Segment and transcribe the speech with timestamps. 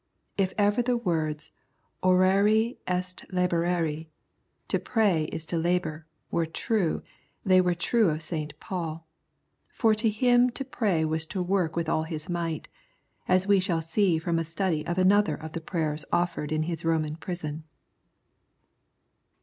[0.35, 1.51] If ever the words
[2.01, 4.07] orare est lahorare^"
[4.69, 7.03] to pray is to labour," were true,
[7.45, 8.59] they were true of St.
[8.59, 9.05] Paul,
[9.69, 12.67] for to him to pray was to work with all his might,
[13.27, 16.83] as we shall see from a study of another of the prayers offered in his
[16.83, 17.63] Roman prison.